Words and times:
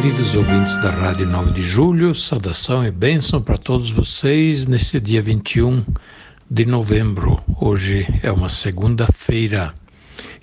Queridos 0.00 0.34
ouvintes 0.34 0.76
da 0.76 0.88
Rádio 0.88 1.26
9 1.26 1.52
de 1.52 1.62
Julho, 1.62 2.14
saudação 2.14 2.86
e 2.86 2.90
bênção 2.90 3.42
para 3.42 3.58
todos 3.58 3.90
vocês 3.90 4.66
nesse 4.66 4.98
dia 4.98 5.20
21 5.20 5.84
de 6.50 6.64
novembro. 6.64 7.38
Hoje 7.60 8.08
é 8.22 8.32
uma 8.32 8.48
segunda-feira. 8.48 9.74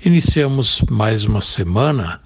Iniciamos 0.05 0.83
mais 0.91 1.25
uma 1.25 1.41
semana 1.41 2.21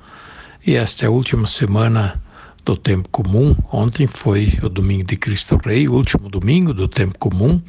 e 0.68 0.76
esta 0.76 1.06
é 1.06 1.08
a 1.08 1.12
última 1.12 1.48
semana 1.48 2.22
do 2.66 2.76
tempo 2.76 3.08
comum. 3.08 3.56
Ontem 3.72 4.08
foi 4.08 4.60
o 4.62 4.68
domingo 4.68 5.06
de 5.06 5.16
Cristo 5.16 5.56
Rei, 5.56 5.88
o 5.88 5.94
último 5.94 6.28
domingo 6.28 6.74
do 6.74 6.86
tempo 6.86 7.18
comum, 7.18 7.62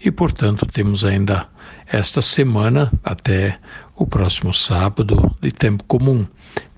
e 0.00 0.12
portanto 0.12 0.64
temos 0.64 1.04
ainda 1.04 1.48
esta 1.86 2.20
semana 2.20 2.92
até 3.02 3.58
o 3.96 4.06
próximo 4.06 4.52
sábado 4.52 5.34
de 5.40 5.50
tempo 5.50 5.84
comum. 5.84 6.26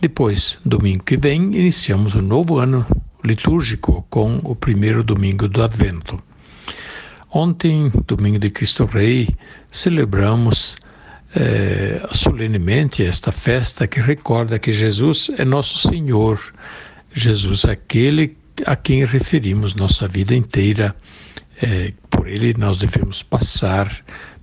Depois, 0.00 0.58
domingo 0.64 1.04
que 1.04 1.16
vem, 1.16 1.54
iniciamos 1.56 2.14
o 2.14 2.22
novo 2.22 2.58
ano 2.58 2.86
litúrgico 3.24 4.06
com 4.08 4.38
o 4.44 4.54
primeiro 4.54 5.02
domingo 5.02 5.48
do 5.48 5.62
Advento. 5.62 6.22
Ontem, 7.32 7.92
domingo 8.06 8.38
de 8.38 8.50
Cristo 8.50 8.86
Rei, 8.86 9.28
celebramos 9.70 10.76
eh, 11.34 12.00
solenemente 12.10 13.04
esta 13.04 13.30
festa 13.30 13.86
que 13.86 14.00
recorda 14.00 14.58
que 14.58 14.72
Jesus 14.72 15.30
é 15.38 15.44
nosso 15.44 15.78
Senhor, 15.78 16.40
Jesus 17.12 17.64
é 17.64 17.72
aquele 17.72 18.36
a 18.66 18.76
quem 18.76 19.04
referimos 19.04 19.74
nossa 19.74 20.08
vida 20.08 20.34
inteira. 20.34 20.94
Eh, 21.62 21.92
por 22.08 22.26
ele 22.26 22.54
nós 22.58 22.78
devemos 22.78 23.22
passar 23.22 23.90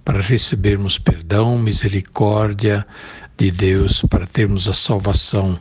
para 0.08 0.22
recebermos 0.22 0.98
perdão, 0.98 1.60
misericórdia 1.60 2.88
de 3.38 3.52
Deus, 3.52 4.06
para 4.10 4.26
termos 4.26 4.66
a 4.66 4.72
salvação. 4.72 5.60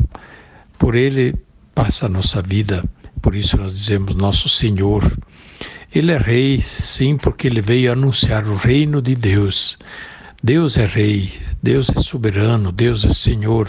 Por 0.78 0.94
ele 0.94 1.34
passa 1.74 2.06
a 2.06 2.08
nossa 2.08 2.40
vida, 2.40 2.84
por 3.20 3.34
isso 3.34 3.56
nós 3.56 3.72
dizemos 3.72 4.14
nosso 4.14 4.48
Senhor. 4.48 5.02
Ele 5.92 6.12
é 6.12 6.16
rei, 6.16 6.62
sim, 6.62 7.16
porque 7.16 7.48
ele 7.48 7.60
veio 7.60 7.90
anunciar 7.90 8.46
o 8.46 8.54
reino 8.54 9.02
de 9.02 9.16
Deus. 9.16 9.76
Deus 10.40 10.76
é 10.76 10.86
rei, 10.86 11.32
Deus 11.60 11.90
é 11.90 11.98
soberano, 11.98 12.70
Deus 12.70 13.04
é 13.04 13.10
Senhor. 13.10 13.68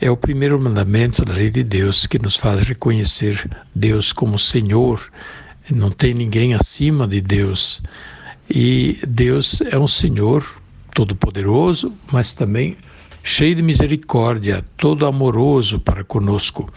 É 0.00 0.10
o 0.10 0.16
primeiro 0.16 0.58
mandamento 0.58 1.24
da 1.24 1.34
lei 1.34 1.50
de 1.50 1.62
Deus 1.62 2.04
que 2.04 2.18
nos 2.18 2.34
faz 2.34 2.62
reconhecer 2.62 3.48
Deus 3.72 4.12
como 4.12 4.40
Senhor. 4.40 5.08
Não 5.70 5.92
tem 5.92 6.12
ninguém 6.12 6.52
acima 6.52 7.06
de 7.06 7.20
Deus. 7.20 7.80
E 8.56 9.00
Deus 9.08 9.60
é 9.62 9.76
um 9.76 9.88
Senhor 9.88 10.46
todo-poderoso, 10.94 11.92
mas 12.12 12.32
também 12.32 12.76
cheio 13.24 13.56
de 13.56 13.62
misericórdia, 13.64 14.64
todo 14.76 15.06
amoroso 15.06 15.80
para 15.80 16.04
conosco. 16.04 16.72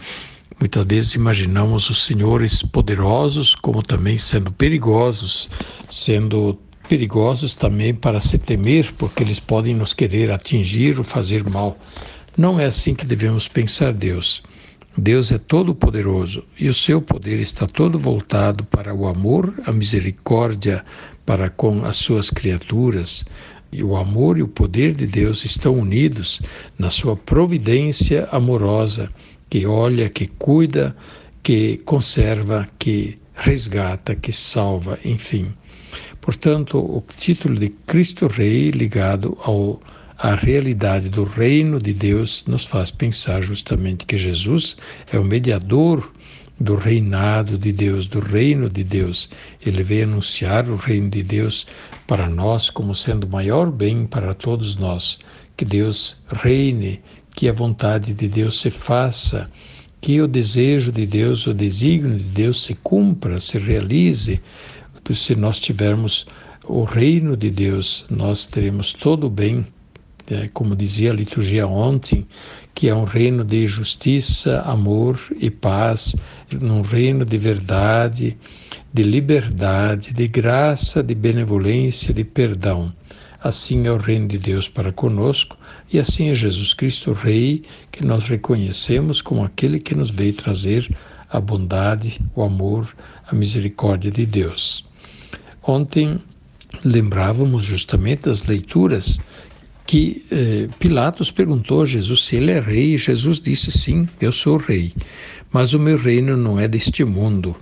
Muitas 0.58 0.84
vezes 0.84 1.14
imaginamos 1.14 1.88
os 1.88 2.04
senhores 2.04 2.64
poderosos 2.64 3.54
como 3.54 3.80
também 3.80 4.18
sendo 4.18 4.50
perigosos, 4.50 5.48
sendo 5.88 6.58
perigosos 6.88 7.54
também 7.54 7.94
para 7.94 8.18
se 8.18 8.38
temer, 8.38 8.92
porque 8.94 9.22
eles 9.22 9.38
podem 9.38 9.72
nos 9.72 9.94
querer 9.94 10.32
atingir 10.32 10.98
ou 10.98 11.04
fazer 11.04 11.48
mal. 11.48 11.78
Não 12.36 12.58
é 12.58 12.64
assim 12.64 12.92
que 12.92 13.06
devemos 13.06 13.46
pensar 13.46 13.92
Deus. 13.92 14.42
Deus 14.96 15.30
é 15.30 15.38
todo 15.38 15.76
poderoso 15.76 16.42
e 16.58 16.68
o 16.68 16.74
seu 16.74 17.00
poder 17.00 17.38
está 17.38 17.68
todo 17.68 18.00
voltado 18.00 18.64
para 18.64 18.92
o 18.92 19.06
amor, 19.06 19.54
a 19.64 19.70
misericórdia 19.70 20.84
para 21.28 21.50
com 21.50 21.84
as 21.84 21.98
suas 21.98 22.30
criaturas. 22.30 23.22
E 23.70 23.84
o 23.84 23.98
amor 23.98 24.38
e 24.38 24.42
o 24.42 24.48
poder 24.48 24.94
de 24.94 25.06
Deus 25.06 25.44
estão 25.44 25.74
unidos 25.74 26.40
na 26.78 26.88
sua 26.88 27.14
providência 27.18 28.26
amorosa, 28.32 29.10
que 29.50 29.66
olha, 29.66 30.08
que 30.08 30.26
cuida, 30.26 30.96
que 31.42 31.76
conserva, 31.84 32.66
que 32.78 33.18
resgata, 33.34 34.14
que 34.14 34.32
salva, 34.32 34.98
enfim. 35.04 35.52
Portanto, 36.18 36.78
o 36.78 37.04
título 37.18 37.58
de 37.58 37.68
Cristo 37.86 38.26
Rei 38.26 38.70
ligado 38.70 39.36
ao 39.42 39.82
a 40.16 40.34
realidade 40.34 41.10
do 41.10 41.24
reino 41.24 41.78
de 41.78 41.92
Deus 41.92 42.42
nos 42.46 42.64
faz 42.64 42.90
pensar 42.90 43.42
justamente 43.42 44.06
que 44.06 44.16
Jesus 44.16 44.78
é 45.12 45.18
o 45.18 45.24
mediador 45.24 46.10
do 46.60 46.74
reinado 46.74 47.56
de 47.56 47.72
Deus, 47.72 48.06
do 48.06 48.18
reino 48.18 48.68
de 48.68 48.82
Deus. 48.82 49.28
Ele 49.64 49.82
veio 49.82 50.04
anunciar 50.04 50.68
o 50.68 50.76
reino 50.76 51.08
de 51.08 51.22
Deus 51.22 51.66
para 52.06 52.28
nós 52.28 52.70
como 52.70 52.94
sendo 52.94 53.24
o 53.24 53.30
maior 53.30 53.70
bem 53.70 54.06
para 54.06 54.34
todos 54.34 54.76
nós. 54.76 55.18
Que 55.56 55.64
Deus 55.64 56.20
reine, 56.42 57.00
que 57.34 57.48
a 57.48 57.52
vontade 57.52 58.14
de 58.14 58.28
Deus 58.28 58.60
se 58.60 58.70
faça, 58.70 59.50
que 60.00 60.20
o 60.20 60.28
desejo 60.28 60.92
de 60.92 61.06
Deus, 61.06 61.46
o 61.46 61.54
desígnio 61.54 62.18
de 62.18 62.24
Deus 62.24 62.64
se 62.64 62.74
cumpra, 62.74 63.40
se 63.40 63.58
realize. 63.58 64.40
Se 65.10 65.34
nós 65.34 65.58
tivermos 65.58 66.26
o 66.66 66.84
reino 66.84 67.36
de 67.36 67.50
Deus, 67.50 68.04
nós 68.10 68.46
teremos 68.46 68.92
todo 68.92 69.26
o 69.26 69.30
bem 69.30 69.66
como 70.52 70.76
dizia 70.76 71.10
a 71.10 71.14
liturgia 71.14 71.66
ontem, 71.66 72.26
que 72.74 72.88
é 72.88 72.94
um 72.94 73.04
reino 73.04 73.44
de 73.44 73.66
justiça, 73.66 74.60
amor 74.60 75.18
e 75.38 75.50
paz, 75.50 76.14
num 76.60 76.82
reino 76.82 77.24
de 77.24 77.36
verdade, 77.36 78.36
de 78.92 79.02
liberdade, 79.02 80.14
de 80.14 80.28
graça, 80.28 81.02
de 81.02 81.14
benevolência, 81.14 82.14
de 82.14 82.24
perdão. 82.24 82.92
Assim 83.42 83.86
é 83.86 83.92
o 83.92 83.96
reino 83.96 84.28
de 84.28 84.38
Deus 84.38 84.68
para 84.68 84.92
conosco 84.92 85.56
e 85.92 85.98
assim 85.98 86.30
é 86.30 86.34
Jesus 86.34 86.74
Cristo, 86.74 87.12
Rei, 87.12 87.62
que 87.90 88.04
nós 88.04 88.24
reconhecemos 88.24 89.20
como 89.20 89.44
aquele 89.44 89.78
que 89.78 89.94
nos 89.94 90.10
veio 90.10 90.32
trazer 90.32 90.88
a 91.30 91.40
bondade, 91.40 92.20
o 92.34 92.42
amor, 92.42 92.94
a 93.26 93.34
misericórdia 93.34 94.10
de 94.10 94.26
Deus. 94.26 94.84
Ontem 95.62 96.18
lembrávamos 96.84 97.64
justamente 97.64 98.22
das 98.22 98.44
leituras 98.44 99.18
que 99.88 100.22
eh, 100.30 100.68
Pilatos 100.78 101.30
perguntou 101.30 101.80
a 101.80 101.86
Jesus 101.86 102.26
se 102.26 102.36
ele 102.36 102.50
é 102.50 102.60
rei, 102.60 102.94
e 102.94 102.98
Jesus 102.98 103.40
disse: 103.40 103.72
Sim, 103.72 104.06
eu 104.20 104.30
sou 104.30 104.58
rei, 104.58 104.92
mas 105.50 105.72
o 105.72 105.78
meu 105.78 105.96
reino 105.96 106.36
não 106.36 106.60
é 106.60 106.68
deste 106.68 107.04
mundo. 107.04 107.56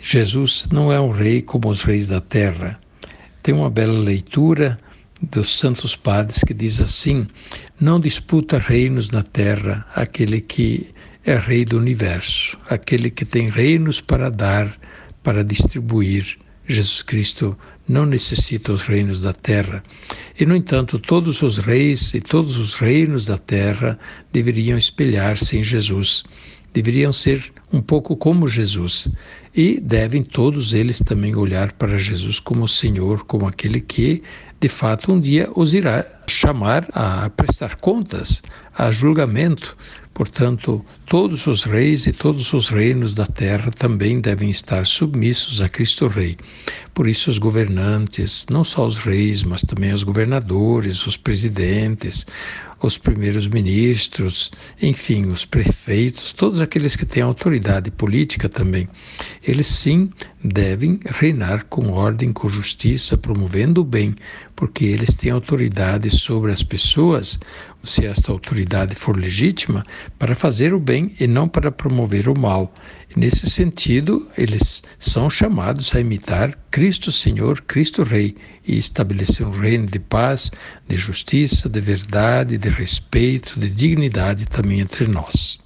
Jesus 0.00 0.68
não 0.70 0.92
é 0.92 1.00
um 1.00 1.10
rei 1.10 1.42
como 1.42 1.68
os 1.68 1.82
reis 1.82 2.06
da 2.06 2.20
terra. 2.20 2.78
Tem 3.42 3.52
uma 3.52 3.68
bela 3.68 3.98
leitura 3.98 4.78
dos 5.20 5.58
Santos 5.58 5.96
Padres 5.96 6.44
que 6.44 6.54
diz 6.54 6.80
assim: 6.80 7.26
Não 7.80 7.98
disputa 7.98 8.56
reinos 8.58 9.10
na 9.10 9.24
terra 9.24 9.84
aquele 9.96 10.40
que 10.40 10.90
é 11.24 11.36
rei 11.36 11.64
do 11.64 11.76
universo, 11.76 12.56
aquele 12.68 13.10
que 13.10 13.24
tem 13.24 13.48
reinos 13.48 14.00
para 14.00 14.30
dar, 14.30 14.78
para 15.24 15.42
distribuir 15.42 16.38
Jesus 16.72 17.02
Cristo 17.02 17.56
não 17.88 18.06
necessita 18.06 18.72
os 18.72 18.82
reinos 18.82 19.20
da 19.20 19.32
terra. 19.32 19.82
E, 20.38 20.46
no 20.46 20.54
entanto, 20.54 20.98
todos 20.98 21.42
os 21.42 21.58
reis 21.58 22.14
e 22.14 22.20
todos 22.20 22.56
os 22.56 22.74
reinos 22.74 23.24
da 23.24 23.36
terra 23.36 23.98
deveriam 24.32 24.78
espelhar-se 24.78 25.58
em 25.58 25.64
Jesus, 25.64 26.22
deveriam 26.72 27.12
ser 27.12 27.52
um 27.72 27.80
pouco 27.80 28.16
como 28.16 28.46
Jesus. 28.46 29.08
E 29.54 29.80
devem 29.80 30.22
todos 30.22 30.72
eles 30.72 31.00
também 31.00 31.34
olhar 31.34 31.72
para 31.72 31.98
Jesus 31.98 32.38
como 32.38 32.68
Senhor, 32.68 33.24
como 33.24 33.48
aquele 33.48 33.80
que, 33.80 34.22
de 34.60 34.68
fato, 34.68 35.12
um 35.12 35.18
dia 35.18 35.50
os 35.56 35.74
irá 35.74 36.06
chamar 36.28 36.88
a 36.92 37.28
prestar 37.30 37.76
contas, 37.76 38.42
a 38.80 38.90
julgamento. 38.90 39.76
Portanto, 40.14 40.82
todos 41.06 41.46
os 41.46 41.64
reis 41.64 42.06
e 42.06 42.12
todos 42.12 42.52
os 42.54 42.70
reinos 42.70 43.14
da 43.14 43.26
terra 43.26 43.70
também 43.70 44.20
devem 44.20 44.48
estar 44.48 44.86
submissos 44.86 45.60
a 45.60 45.68
Cristo 45.68 46.06
Rei. 46.06 46.36
Por 46.94 47.06
isso, 47.06 47.30
os 47.30 47.38
governantes, 47.38 48.46
não 48.50 48.64
só 48.64 48.86
os 48.86 48.96
reis, 48.98 49.42
mas 49.42 49.60
também 49.60 49.92
os 49.92 50.02
governadores, 50.02 51.06
os 51.06 51.16
presidentes, 51.16 52.26
os 52.82 52.96
primeiros 52.96 53.46
ministros, 53.46 54.50
enfim, 54.80 55.26
os 55.26 55.44
prefeitos, 55.44 56.32
todos 56.32 56.60
aqueles 56.60 56.96
que 56.96 57.04
têm 57.04 57.22
autoridade 57.22 57.90
política 57.90 58.48
também, 58.48 58.88
eles 59.42 59.66
sim 59.66 60.10
devem 60.42 60.98
reinar 61.04 61.64
com 61.66 61.90
ordem, 61.90 62.32
com 62.32 62.48
justiça, 62.48 63.18
promovendo 63.18 63.82
o 63.82 63.84
bem, 63.84 64.14
porque 64.56 64.86
eles 64.86 65.12
têm 65.12 65.30
autoridade 65.30 66.10
sobre 66.10 66.52
as 66.52 66.62
pessoas, 66.62 67.38
se 67.82 68.04
esta 68.04 68.30
autoridade 68.30 68.94
for 68.94 69.16
legítima, 69.16 69.84
para 70.18 70.34
fazer 70.34 70.74
o 70.74 70.80
bem 70.80 71.14
e 71.18 71.26
não 71.26 71.48
para 71.48 71.72
promover 71.72 72.28
o 72.28 72.38
mal. 72.38 72.72
Nesse 73.16 73.48
sentido, 73.48 74.28
eles 74.36 74.82
são 74.98 75.28
chamados 75.28 75.94
a 75.94 76.00
imitar 76.00 76.56
Cristo 76.70 77.10
Senhor, 77.10 77.60
Cristo 77.62 78.02
Rei, 78.02 78.34
e 78.66 78.76
estabelecer 78.76 79.46
um 79.46 79.50
reino 79.50 79.86
de 79.86 79.98
paz, 79.98 80.50
de 80.86 80.96
justiça, 80.96 81.68
de 81.68 81.80
verdade, 81.80 82.58
de 82.58 82.68
respeito, 82.68 83.58
de 83.58 83.68
dignidade 83.68 84.46
também 84.46 84.80
entre 84.80 85.06
nós. 85.08 85.58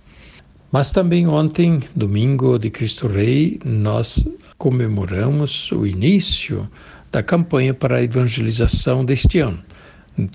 Mas 0.73 0.91
também 0.91 1.27
ontem, 1.27 1.81
domingo 1.95 2.59
de 2.59 2.71
Cristo 2.71 3.07
Rei, 3.07 3.61
nós 3.65 4.25
comemoramos 4.57 5.71
o 5.73 5.87
início 5.87 6.69
da 7.13 7.23
campanha 7.23 7.73
para 7.73 7.99
a 7.99 8.03
evangelização 8.03 9.05
deste 9.05 9.39
ano. 9.39 9.63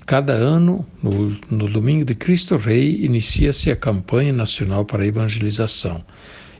Cada 0.04 0.34
ano, 0.34 0.86
no, 1.02 1.34
no 1.50 1.66
domingo 1.66 2.04
de 2.04 2.14
Cristo 2.14 2.56
Rei, 2.56 3.02
inicia-se 3.02 3.70
a 3.70 3.76
campanha 3.76 4.32
nacional 4.32 4.84
para 4.84 5.02
a 5.02 5.06
evangelização 5.06 6.04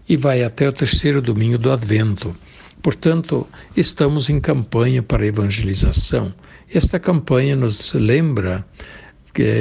e 0.09 0.17
vai 0.17 0.43
até 0.43 0.67
o 0.67 0.73
terceiro 0.73 1.21
domingo 1.21 1.59
do 1.59 1.71
Advento. 1.71 2.35
Portanto, 2.83 3.47
estamos 3.77 4.31
em 4.31 4.41
campanha 4.41 5.03
para 5.03 5.23
a 5.23 5.27
evangelização. 5.27 6.35
Esta 6.73 6.99
campanha 6.99 7.55
nos 7.55 7.93
lembra, 7.93 8.65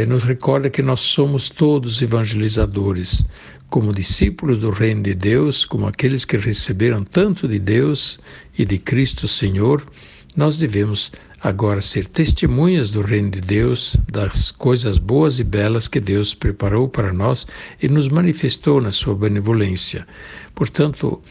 nos 0.07 0.23
recorda 0.23 0.69
que 0.69 0.81
nós 0.81 1.01
somos 1.01 1.49
todos 1.49 2.01
evangelizadores, 2.01 3.25
como 3.69 3.93
discípulos 3.93 4.59
do 4.59 4.69
Reino 4.69 5.03
de 5.03 5.13
Deus, 5.13 5.65
como 5.65 5.85
aqueles 5.85 6.23
que 6.23 6.37
receberam 6.37 7.03
tanto 7.03 7.45
de 7.45 7.59
Deus 7.59 8.19
e 8.57 8.63
de 8.63 8.79
Cristo 8.79 9.27
Senhor, 9.27 9.85
nós 10.35 10.57
devemos 10.57 11.11
agora 11.41 11.81
ser 11.81 12.05
testemunhas 12.05 12.89
do 12.89 13.01
Reino 13.01 13.29
de 13.29 13.41
Deus, 13.41 13.95
das 14.11 14.51
coisas 14.51 14.97
boas 14.97 15.39
e 15.39 15.43
belas 15.43 15.87
que 15.87 15.99
Deus 15.99 16.33
preparou 16.33 16.87
para 16.87 17.13
nós 17.13 17.47
e 17.81 17.87
nos 17.87 18.07
manifestou 18.07 18.81
na 18.81 18.91
sua 18.91 19.15
benevolência. 19.15 20.05
Portanto, 20.53 21.21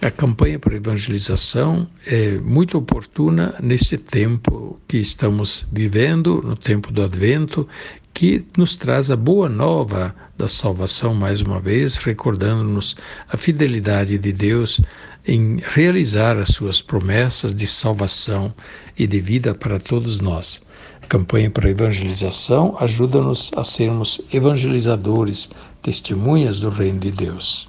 a 0.00 0.10
campanha 0.10 0.58
para 0.58 0.76
evangelização 0.76 1.88
é 2.06 2.38
muito 2.38 2.78
oportuna 2.78 3.54
nesse 3.60 3.98
tempo 3.98 4.80
que 4.86 4.98
estamos 4.98 5.66
vivendo, 5.72 6.40
no 6.42 6.56
tempo 6.56 6.92
do 6.92 7.02
Advento, 7.02 7.66
que 8.14 8.44
nos 8.56 8.76
traz 8.76 9.10
a 9.10 9.16
boa 9.16 9.48
nova 9.48 10.14
da 10.36 10.48
salvação 10.48 11.14
mais 11.14 11.42
uma 11.42 11.60
vez, 11.60 11.96
recordando-nos 11.96 12.96
a 13.28 13.36
fidelidade 13.36 14.16
de 14.18 14.32
Deus 14.32 14.80
em 15.28 15.58
realizar 15.62 16.38
as 16.38 16.48
suas 16.48 16.80
promessas 16.80 17.54
de 17.54 17.66
salvação 17.66 18.50
e 18.98 19.06
de 19.06 19.20
vida 19.20 19.54
para 19.54 19.78
todos 19.78 20.20
nós. 20.20 20.62
A 21.02 21.06
campanha 21.06 21.50
para 21.50 21.68
evangelização 21.68 22.74
ajuda-nos 22.80 23.50
a 23.54 23.62
sermos 23.62 24.22
evangelizadores, 24.32 25.50
testemunhas 25.82 26.60
do 26.60 26.70
reino 26.70 27.00
de 27.00 27.10
Deus. 27.10 27.68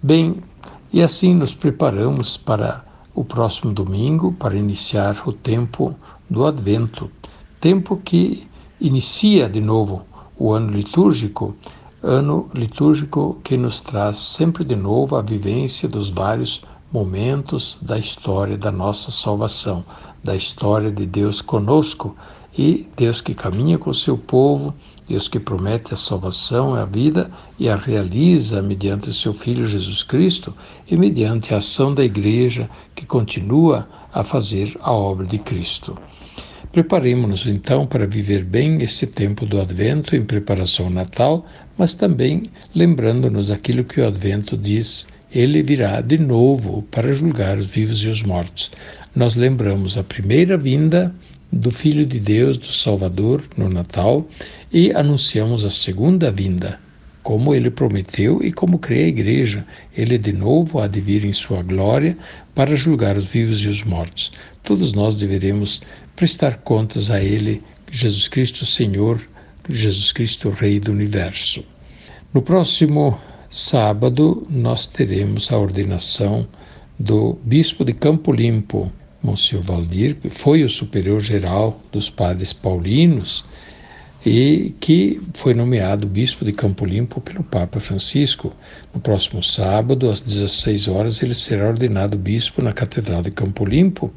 Bem, 0.00 0.36
e 0.92 1.02
assim 1.02 1.34
nos 1.34 1.52
preparamos 1.52 2.36
para 2.36 2.84
o 3.12 3.24
próximo 3.24 3.72
domingo, 3.72 4.32
para 4.34 4.54
iniciar 4.54 5.20
o 5.26 5.32
tempo 5.32 5.92
do 6.30 6.46
Advento, 6.46 7.10
tempo 7.60 7.96
que 7.96 8.46
inicia 8.80 9.48
de 9.48 9.60
novo 9.60 10.06
o 10.38 10.52
ano 10.52 10.70
litúrgico, 10.70 11.56
ano 12.00 12.48
litúrgico 12.54 13.40
que 13.42 13.56
nos 13.56 13.80
traz 13.80 14.18
sempre 14.18 14.62
de 14.62 14.76
novo 14.76 15.16
a 15.16 15.22
vivência 15.22 15.88
dos 15.88 16.08
vários 16.08 16.62
momentos 16.92 17.78
da 17.82 17.98
história 17.98 18.56
da 18.56 18.70
nossa 18.70 19.10
salvação, 19.10 19.84
da 20.22 20.34
história 20.34 20.90
de 20.90 21.06
Deus 21.06 21.40
conosco 21.40 22.16
e 22.56 22.86
Deus 22.96 23.20
que 23.20 23.34
caminha 23.34 23.76
com 23.76 23.90
o 23.90 23.94
seu 23.94 24.16
povo, 24.16 24.74
Deus 25.06 25.28
que 25.28 25.38
promete 25.38 25.94
a 25.94 25.96
salvação 25.96 26.74
a 26.74 26.84
vida 26.84 27.30
e 27.58 27.68
a 27.68 27.76
realiza 27.76 28.62
mediante 28.62 29.12
seu 29.12 29.32
Filho 29.32 29.66
Jesus 29.66 30.02
Cristo 30.02 30.54
e 30.88 30.96
mediante 30.96 31.54
a 31.54 31.58
ação 31.58 31.94
da 31.94 32.04
Igreja 32.04 32.68
que 32.94 33.04
continua 33.04 33.86
a 34.12 34.24
fazer 34.24 34.76
a 34.80 34.92
obra 34.92 35.26
de 35.26 35.38
Cristo. 35.38 35.96
Preparemos-nos 36.72 37.46
então 37.46 37.86
para 37.86 38.06
viver 38.06 38.44
bem 38.44 38.82
esse 38.82 39.06
tempo 39.06 39.46
do 39.46 39.60
Advento 39.60 40.16
em 40.16 40.24
preparação 40.24 40.86
ao 40.86 40.92
Natal, 40.92 41.46
mas 41.78 41.94
também 41.94 42.44
lembrando-nos 42.74 43.50
aquilo 43.50 43.84
que 43.84 44.00
o 44.00 44.06
Advento 44.06 44.56
diz 44.56 45.06
ele 45.36 45.62
virá 45.62 46.00
de 46.00 46.16
novo 46.16 46.82
para 46.90 47.12
julgar 47.12 47.58
os 47.58 47.66
vivos 47.66 47.98
e 47.98 48.08
os 48.08 48.22
mortos. 48.22 48.70
Nós 49.14 49.34
lembramos 49.34 49.98
a 49.98 50.02
primeira 50.02 50.56
vinda 50.56 51.14
do 51.52 51.70
Filho 51.70 52.06
de 52.06 52.18
Deus, 52.18 52.56
do 52.56 52.72
Salvador, 52.72 53.42
no 53.56 53.68
Natal, 53.68 54.26
e 54.72 54.92
anunciamos 54.92 55.64
a 55.64 55.70
segunda 55.70 56.30
vinda, 56.30 56.78
como 57.22 57.54
ele 57.54 57.70
prometeu 57.70 58.40
e 58.42 58.50
como 58.50 58.78
crê 58.78 59.04
a 59.04 59.08
Igreja. 59.08 59.66
Ele 59.96 60.16
de 60.16 60.32
novo 60.32 60.80
há 60.80 60.86
de 60.86 61.00
vir 61.00 61.24
em 61.24 61.32
sua 61.32 61.62
glória 61.62 62.16
para 62.54 62.74
julgar 62.74 63.16
os 63.16 63.26
vivos 63.26 63.60
e 63.60 63.68
os 63.68 63.82
mortos. 63.82 64.32
Todos 64.62 64.92
nós 64.92 65.16
deveremos 65.16 65.82
prestar 66.14 66.56
contas 66.58 67.10
a 67.10 67.22
Ele, 67.22 67.62
Jesus 67.90 68.26
Cristo 68.26 68.64
Senhor, 68.64 69.20
Jesus 69.68 70.12
Cristo 70.12 70.50
Rei 70.50 70.80
do 70.80 70.92
Universo. 70.92 71.62
No 72.32 72.42
próximo 72.42 73.18
sábado, 73.48 74.46
nós 74.50 74.86
teremos 74.86 75.52
a 75.52 75.58
ordenação 75.58 76.46
do 76.98 77.38
Bispo 77.44 77.84
de 77.84 77.92
Campo 77.92 78.32
Limpo, 78.32 78.90
Monsenhor 79.22 79.64
Valdir, 79.64 80.16
que 80.16 80.30
foi 80.30 80.62
o 80.62 80.68
superior 80.68 81.20
geral 81.20 81.80
dos 81.92 82.08
padres 82.08 82.52
paulinos 82.52 83.44
e 84.24 84.74
que 84.80 85.20
foi 85.34 85.54
nomeado 85.54 86.06
bispo 86.06 86.44
de 86.44 86.52
Campo 86.52 86.84
Limpo 86.84 87.20
pelo 87.20 87.44
Papa 87.44 87.78
Francisco. 87.78 88.52
No 88.92 89.00
próximo 89.00 89.42
sábado, 89.42 90.10
às 90.10 90.20
16 90.20 90.88
horas, 90.88 91.22
ele 91.22 91.34
será 91.34 91.68
ordenado 91.68 92.18
bispo 92.18 92.60
na 92.60 92.72
Catedral 92.72 93.22
de 93.22 93.30
Campo 93.30 93.64
Limpo 93.64 94.12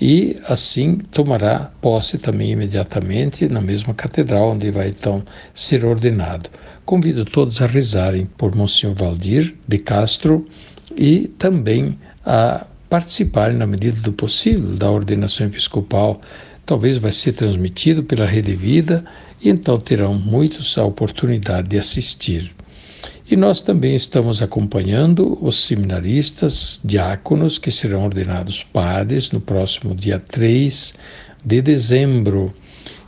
e 0.00 0.36
assim 0.46 0.96
tomará 1.10 1.70
posse 1.80 2.18
também 2.18 2.50
imediatamente 2.50 3.48
na 3.48 3.60
mesma 3.60 3.94
catedral 3.94 4.50
onde 4.50 4.70
vai 4.70 4.88
então 4.88 5.22
ser 5.54 5.84
ordenado. 5.84 6.50
Convido 6.84 7.24
todos 7.24 7.62
a 7.62 7.66
rezarem 7.66 8.26
por 8.36 8.54
Monsenhor 8.54 8.94
Valdir 8.94 9.54
de 9.66 9.78
Castro 9.78 10.46
e 10.96 11.28
também 11.38 11.98
a 12.24 12.66
participarem 12.88 13.56
na 13.56 13.66
medida 13.66 14.00
do 14.00 14.12
possível 14.12 14.76
da 14.76 14.90
ordenação 14.90 15.46
episcopal. 15.46 16.20
Talvez 16.66 16.98
vai 16.98 17.12
ser 17.12 17.32
transmitido 17.32 18.02
pela 18.04 18.26
Rede 18.26 18.54
Vida 18.54 19.04
e 19.40 19.48
então 19.48 19.78
terão 19.78 20.14
muitos 20.14 20.76
a 20.76 20.84
oportunidade 20.84 21.68
de 21.68 21.78
assistir. 21.78 22.54
E 23.30 23.36
nós 23.36 23.58
também 23.58 23.96
estamos 23.96 24.42
acompanhando 24.42 25.38
os 25.40 25.64
seminaristas 25.64 26.78
diáconos 26.84 27.56
que 27.56 27.70
serão 27.70 28.04
ordenados 28.04 28.62
padres 28.62 29.30
no 29.30 29.40
próximo 29.40 29.94
dia 29.94 30.20
3 30.20 30.92
de 31.42 31.62
dezembro. 31.62 32.52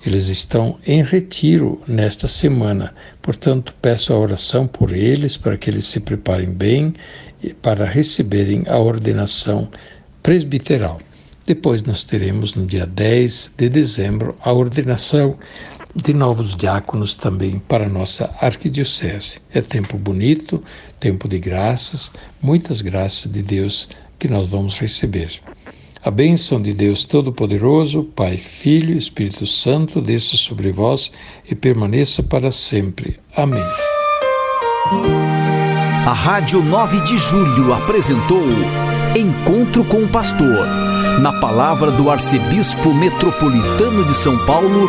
Eles 0.06 0.28
estão 0.28 0.78
em 0.86 1.02
retiro 1.02 1.82
nesta 1.86 2.26
semana, 2.26 2.94
portanto, 3.20 3.74
peço 3.82 4.10
a 4.14 4.18
oração 4.18 4.66
por 4.66 4.90
eles 4.90 5.36
para 5.36 5.58
que 5.58 5.68
eles 5.68 5.84
se 5.84 6.00
preparem 6.00 6.48
bem 6.48 6.94
para 7.60 7.84
receberem 7.84 8.64
a 8.68 8.78
ordenação 8.78 9.68
presbiteral. 10.22 10.98
Depois 11.44 11.82
nós 11.82 12.02
teremos 12.02 12.54
no 12.54 12.64
dia 12.64 12.86
10 12.86 13.52
de 13.56 13.68
dezembro 13.68 14.34
a 14.40 14.50
ordenação 14.50 15.38
de 15.96 16.12
novos 16.12 16.54
diáconos 16.54 17.14
também 17.14 17.58
para 17.66 17.86
a 17.86 17.88
nossa 17.88 18.30
arquidiocese. 18.40 19.38
É 19.50 19.62
tempo 19.62 19.96
bonito, 19.96 20.62
tempo 21.00 21.26
de 21.26 21.38
graças, 21.38 22.12
muitas 22.40 22.82
graças 22.82 23.32
de 23.32 23.42
Deus 23.42 23.88
que 24.18 24.28
nós 24.28 24.48
vamos 24.48 24.78
receber. 24.78 25.40
A 26.04 26.10
bênção 26.10 26.60
de 26.60 26.72
Deus 26.72 27.02
Todo-Poderoso, 27.02 28.04
Pai, 28.04 28.36
Filho 28.36 28.94
e 28.94 28.98
Espírito 28.98 29.46
Santo, 29.46 30.00
desça 30.00 30.36
sobre 30.36 30.70
vós 30.70 31.10
e 31.50 31.54
permaneça 31.54 32.22
para 32.22 32.52
sempre. 32.52 33.18
Amém. 33.34 33.64
A 36.06 36.12
Rádio 36.12 36.62
9 36.62 37.00
de 37.00 37.18
Julho 37.18 37.72
apresentou 37.74 38.44
Encontro 39.16 39.84
com 39.86 40.04
o 40.04 40.08
Pastor, 40.08 40.66
na 41.20 41.32
palavra 41.40 41.90
do 41.90 42.08
Arcebispo 42.10 42.94
Metropolitano 42.94 44.04
de 44.04 44.14
São 44.14 44.38
Paulo, 44.46 44.88